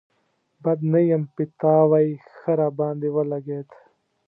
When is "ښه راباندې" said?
2.35-3.09